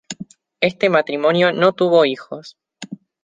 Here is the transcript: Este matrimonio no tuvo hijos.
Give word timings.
Este 0.61 0.89
matrimonio 0.89 1.53
no 1.53 1.73
tuvo 1.73 2.05
hijos. 2.05 2.57